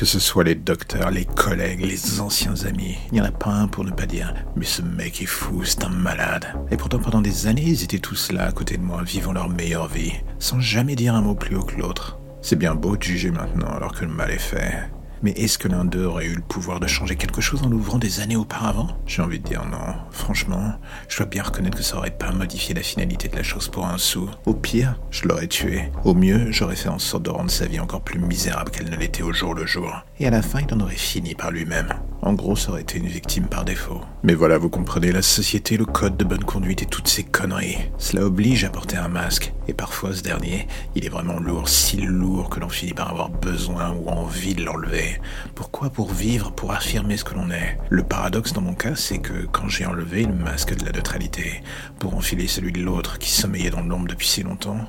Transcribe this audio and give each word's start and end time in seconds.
Que 0.00 0.06
ce 0.06 0.18
soit 0.18 0.44
les 0.44 0.54
docteurs, 0.54 1.10
les 1.10 1.26
collègues, 1.26 1.84
les 1.84 2.20
anciens 2.22 2.54
amis, 2.64 2.96
il 3.08 3.12
n'y 3.12 3.20
en 3.20 3.26
a 3.26 3.30
pas 3.30 3.50
un 3.50 3.68
pour 3.68 3.84
ne 3.84 3.90
pas 3.90 4.06
dire 4.06 4.32
Mais 4.56 4.64
ce 4.64 4.80
mec 4.80 5.20
est 5.20 5.26
fou, 5.26 5.62
c'est 5.62 5.84
un 5.84 5.90
malade. 5.90 6.46
Et 6.70 6.78
pourtant, 6.78 7.00
pendant 7.00 7.20
des 7.20 7.48
années, 7.48 7.66
ils 7.66 7.84
étaient 7.84 7.98
tous 7.98 8.32
là 8.32 8.46
à 8.46 8.52
côté 8.52 8.78
de 8.78 8.82
moi, 8.82 9.02
vivant 9.02 9.34
leur 9.34 9.50
meilleure 9.50 9.88
vie, 9.88 10.14
sans 10.38 10.58
jamais 10.58 10.96
dire 10.96 11.14
un 11.14 11.20
mot 11.20 11.34
plus 11.34 11.54
haut 11.54 11.64
que 11.64 11.76
l'autre. 11.76 12.18
C'est 12.40 12.56
bien 12.56 12.74
beau 12.74 12.96
de 12.96 13.02
juger 13.02 13.30
maintenant 13.30 13.68
alors 13.68 13.92
que 13.92 14.06
le 14.06 14.10
mal 14.10 14.30
est 14.30 14.38
fait. 14.38 14.90
Mais 15.22 15.32
est-ce 15.32 15.58
que 15.58 15.68
l'un 15.68 15.84
d'eux 15.84 16.04
aurait 16.04 16.26
eu 16.26 16.34
le 16.34 16.42
pouvoir 16.42 16.80
de 16.80 16.86
changer 16.86 17.16
quelque 17.16 17.42
chose 17.42 17.62
en 17.62 17.68
l'ouvrant 17.68 17.98
des 17.98 18.20
années 18.20 18.36
auparavant? 18.36 18.88
J'ai 19.06 19.20
envie 19.20 19.38
de 19.38 19.46
dire 19.46 19.64
non. 19.66 19.94
Franchement, 20.10 20.74
je 21.08 21.18
dois 21.18 21.26
bien 21.26 21.42
reconnaître 21.42 21.76
que 21.76 21.82
ça 21.82 21.98
aurait 21.98 22.10
pas 22.10 22.32
modifié 22.32 22.74
la 22.74 22.82
finalité 22.82 23.28
de 23.28 23.36
la 23.36 23.42
chose 23.42 23.68
pour 23.68 23.86
un 23.86 23.98
sou. 23.98 24.30
Au 24.46 24.54
pire, 24.54 24.98
je 25.10 25.28
l'aurais 25.28 25.46
tué. 25.46 25.90
Au 26.04 26.14
mieux, 26.14 26.50
j'aurais 26.50 26.76
fait 26.76 26.88
en 26.88 26.98
sorte 26.98 27.24
de 27.24 27.30
rendre 27.30 27.50
sa 27.50 27.66
vie 27.66 27.80
encore 27.80 28.02
plus 28.02 28.18
misérable 28.18 28.70
qu'elle 28.70 28.88
ne 28.88 28.96
l'était 28.96 29.22
au 29.22 29.32
jour 29.32 29.54
le 29.54 29.66
jour. 29.66 29.92
Et 30.18 30.26
à 30.26 30.30
la 30.30 30.42
fin, 30.42 30.60
il 30.60 30.74
en 30.74 30.80
aurait 30.80 30.96
fini 30.96 31.34
par 31.34 31.50
lui-même. 31.50 31.94
En 32.22 32.34
gros, 32.34 32.54
ça 32.54 32.70
aurait 32.70 32.82
été 32.82 32.98
une 32.98 33.06
victime 33.06 33.46
par 33.46 33.64
défaut. 33.64 34.00
Mais 34.22 34.34
voilà, 34.34 34.58
vous 34.58 34.68
comprenez, 34.68 35.10
la 35.10 35.22
société, 35.22 35.78
le 35.78 35.86
code 35.86 36.18
de 36.18 36.24
bonne 36.24 36.44
conduite 36.44 36.82
et 36.82 36.86
toutes 36.86 37.08
ces 37.08 37.24
conneries. 37.24 37.78
Cela 37.96 38.26
oblige 38.26 38.64
à 38.64 38.68
porter 38.68 38.98
un 38.98 39.08
masque. 39.08 39.54
Et 39.68 39.72
parfois, 39.72 40.12
ce 40.12 40.22
dernier, 40.22 40.66
il 40.94 41.06
est 41.06 41.10
vraiment 41.10 41.38
lourd, 41.38 41.68
si 41.68 41.96
lourd 41.96 42.50
que 42.50 42.60
l'on 42.60 42.68
finit 42.68 42.92
par 42.92 43.10
avoir 43.10 43.30
besoin 43.30 43.92
ou 43.92 44.08
envie 44.08 44.54
de 44.54 44.64
l'enlever. 44.64 45.20
Pourquoi 45.54 45.88
Pour 45.88 46.12
vivre, 46.12 46.52
pour 46.52 46.72
affirmer 46.72 47.16
ce 47.16 47.24
que 47.24 47.34
l'on 47.34 47.50
est? 47.50 47.78
Le 47.88 48.02
paradoxe 48.02 48.52
dans 48.52 48.60
mon 48.60 48.74
cas, 48.74 48.96
c'est 48.96 49.18
que 49.18 49.46
quand 49.46 49.68
j'ai 49.68 49.86
enlevé 49.86 50.24
le 50.24 50.34
masque 50.34 50.76
de 50.76 50.84
la 50.84 50.92
neutralité, 50.92 51.62
pour 51.98 52.14
enfiler 52.14 52.48
celui 52.48 52.72
de 52.72 52.82
l'autre 52.82 53.18
qui 53.18 53.30
sommeillait 53.30 53.70
dans 53.70 53.80
l'ombre 53.80 54.08
depuis 54.08 54.28
si 54.28 54.42
longtemps, 54.42 54.86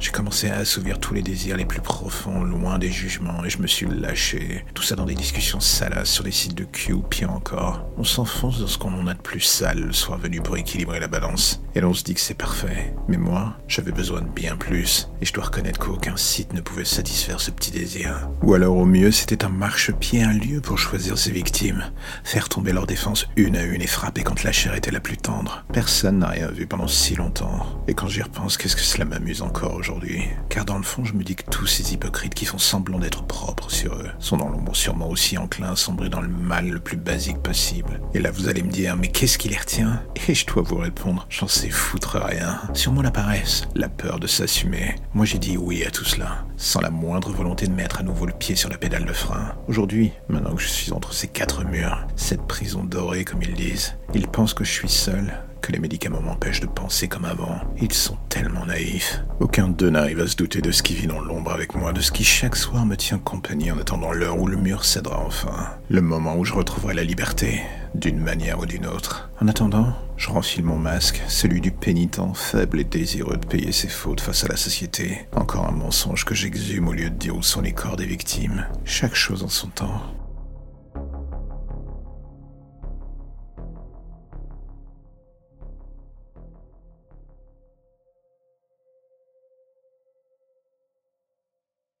j'ai 0.00 0.10
commencé 0.10 0.48
à 0.48 0.56
assouvir 0.56 0.98
tous 0.98 1.14
les 1.14 1.22
désirs 1.22 1.56
les 1.56 1.64
plus 1.64 1.80
profonds, 1.80 2.42
loin 2.42 2.78
des 2.78 2.90
jugements, 2.90 3.44
et 3.44 3.50
je 3.50 3.58
me 3.58 3.66
suis 3.66 3.86
lâché. 3.86 4.64
Tout 4.74 4.82
ça 4.82 4.96
dans 4.96 5.04
des 5.04 5.14
discussions 5.14 5.60
salaces 5.60 6.10
sur 6.10 6.24
des 6.24 6.32
sites 6.32 6.55
de 6.56 6.92
ou 6.92 7.02
pire 7.02 7.30
encore. 7.32 7.86
On 7.98 8.04
s'enfonce 8.04 8.60
dans 8.60 8.66
ce 8.66 8.78
qu'on 8.78 8.94
en 8.94 9.06
a 9.06 9.14
de 9.14 9.20
plus 9.20 9.40
sale 9.40 9.80
le 9.80 9.92
soir 9.92 10.18
venu 10.18 10.40
pour 10.40 10.56
équilibrer 10.56 11.00
la 11.00 11.08
balance. 11.08 11.62
Et 11.74 11.80
l'on 11.80 11.92
se 11.92 12.02
dit 12.02 12.14
que 12.14 12.20
c'est 12.20 12.34
parfait. 12.34 12.94
Mais 13.08 13.18
moi, 13.18 13.56
j'avais 13.68 13.92
besoin 13.92 14.22
de 14.22 14.28
bien 14.28 14.56
plus. 14.56 15.10
Et 15.20 15.26
je 15.26 15.32
dois 15.34 15.44
reconnaître 15.44 15.78
qu'aucun 15.78 16.16
site 16.16 16.54
ne 16.54 16.62
pouvait 16.62 16.86
satisfaire 16.86 17.40
ce 17.40 17.50
petit 17.50 17.70
désir. 17.70 18.30
Ou 18.42 18.54
alors 18.54 18.76
au 18.76 18.86
mieux, 18.86 19.10
c'était 19.10 19.44
un 19.44 19.50
marchepied, 19.50 20.22
un 20.22 20.32
lieu 20.32 20.60
pour 20.60 20.78
choisir 20.78 21.18
ses 21.18 21.30
victimes. 21.30 21.84
Faire 22.24 22.48
tomber 22.48 22.72
leurs 22.72 22.86
défenses 22.86 23.26
une 23.36 23.56
à 23.56 23.62
une 23.62 23.82
et 23.82 23.86
frapper 23.86 24.22
quand 24.22 24.42
la 24.42 24.52
chair 24.52 24.74
était 24.74 24.90
la 24.90 25.00
plus 25.00 25.18
tendre. 25.18 25.64
Personne 25.72 26.20
n'a 26.20 26.28
rien 26.28 26.48
vu 26.48 26.66
pendant 26.66 26.88
si 26.88 27.14
longtemps. 27.14 27.66
Et 27.88 27.94
quand 27.94 28.08
j'y 28.08 28.22
repense, 28.22 28.56
qu'est-ce 28.56 28.76
que 28.76 28.82
cela 28.82 29.04
m'amuse 29.04 29.42
encore 29.42 29.74
aujourd'hui? 29.74 30.22
Car 30.48 30.64
dans 30.64 30.78
le 30.78 30.84
fond, 30.84 31.04
je 31.04 31.12
me 31.12 31.24
dis 31.24 31.36
que 31.36 31.50
tous 31.50 31.66
ces 31.66 31.92
hypocrites 31.92 32.34
qui 32.34 32.46
font 32.46 32.58
semblant 32.58 32.98
d'être 32.98 33.26
propres 33.26 33.70
sur 33.70 33.94
eux 33.94 34.08
sont 34.18 34.38
dans 34.38 34.48
l'ombre 34.48 34.74
sûrement 34.74 35.10
aussi 35.10 35.36
enclins 35.36 35.72
à 35.72 35.76
sombrer 35.76 36.08
dans 36.08 36.22
le 36.22 36.28
mal 36.46 36.68
le 36.68 36.78
plus 36.78 36.96
basique 36.96 37.42
possible. 37.42 38.00
Et 38.14 38.20
là, 38.20 38.30
vous 38.30 38.48
allez 38.48 38.62
me 38.62 38.70
dire, 38.70 38.96
mais 38.96 39.08
qu'est-ce 39.08 39.36
qui 39.36 39.48
les 39.48 39.56
retient? 39.56 40.02
Et 40.28 40.34
je 40.34 40.46
dois 40.46 40.62
vous 40.62 40.76
répondre, 40.76 41.26
j'en 41.28 41.48
sais 41.48 41.70
foutre 41.70 42.18
rien. 42.18 42.60
Sûrement 42.72 43.02
la 43.02 43.10
paresse, 43.10 43.66
la 43.74 43.88
peur 43.88 44.20
de 44.20 44.26
s'assumer. 44.26 44.94
Moi, 45.12 45.26
j'ai 45.26 45.38
dit 45.38 45.56
oui 45.56 45.84
à 45.84 45.90
tout 45.90 46.04
cela, 46.04 46.44
sans 46.56 46.80
la 46.80 46.90
moindre 46.90 47.32
volonté 47.32 47.66
de 47.66 47.72
mettre 47.72 48.00
à 48.00 48.02
nouveau 48.04 48.26
le 48.26 48.32
pied 48.32 48.54
sur 48.54 48.70
la 48.70 48.78
pédale 48.78 49.04
de 49.04 49.12
frein. 49.12 49.54
Aujourd'hui, 49.66 50.12
maintenant 50.28 50.54
que 50.54 50.62
je 50.62 50.68
suis 50.68 50.92
entre 50.92 51.12
ces 51.12 51.28
quatre 51.28 51.64
murs, 51.64 52.06
cette 52.14 52.46
prison 52.46 52.84
dorée 52.84 53.24
comme 53.24 53.42
ils 53.42 53.54
disent, 53.54 53.96
ils 54.14 54.28
pensent 54.28 54.54
que 54.54 54.64
je 54.64 54.72
suis 54.72 54.88
seul, 54.88 55.42
que 55.66 55.72
les 55.72 55.80
médicaments 55.80 56.22
m'empêchent 56.22 56.60
de 56.60 56.66
penser 56.66 57.08
comme 57.08 57.24
avant. 57.24 57.60
Ils 57.80 57.92
sont 57.92 58.16
tellement 58.28 58.66
naïfs. 58.66 59.20
Aucun 59.40 59.68
d'eux 59.68 59.90
n'arrive 59.90 60.20
à 60.20 60.28
se 60.28 60.36
douter 60.36 60.62
de 60.62 60.70
ce 60.70 60.84
qui 60.84 60.94
vit 60.94 61.08
dans 61.08 61.20
l'ombre 61.20 61.50
avec 61.50 61.74
moi, 61.74 61.92
de 61.92 62.00
ce 62.00 62.12
qui 62.12 62.22
chaque 62.22 62.54
soir 62.54 62.86
me 62.86 62.96
tient 62.96 63.18
compagnie 63.18 63.72
en 63.72 63.78
attendant 63.78 64.12
l'heure 64.12 64.38
où 64.38 64.46
le 64.46 64.56
mur 64.56 64.84
cédera 64.84 65.18
enfin. 65.18 65.70
Le 65.88 66.00
moment 66.02 66.36
où 66.36 66.44
je 66.44 66.54
retrouverai 66.54 66.94
la 66.94 67.02
liberté, 67.02 67.62
d'une 67.96 68.20
manière 68.20 68.60
ou 68.60 68.66
d'une 68.66 68.86
autre. 68.86 69.28
En 69.40 69.48
attendant, 69.48 69.92
je 70.16 70.30
renfile 70.30 70.64
mon 70.64 70.78
masque, 70.78 71.20
celui 71.26 71.60
du 71.60 71.72
pénitent 71.72 72.20
faible 72.34 72.78
et 72.78 72.84
désireux 72.84 73.36
de 73.36 73.46
payer 73.46 73.72
ses 73.72 73.88
fautes 73.88 74.20
face 74.20 74.44
à 74.44 74.48
la 74.48 74.56
société. 74.56 75.26
Encore 75.34 75.66
un 75.66 75.72
mensonge 75.72 76.24
que 76.24 76.34
j'exhume 76.34 76.86
au 76.86 76.92
lieu 76.92 77.10
de 77.10 77.16
dire 77.16 77.36
où 77.36 77.42
sont 77.42 77.60
les 77.60 77.72
corps 77.72 77.96
des 77.96 78.06
victimes. 78.06 78.66
Chaque 78.84 79.16
chose 79.16 79.42
en 79.42 79.48
son 79.48 79.68
temps. 79.68 80.00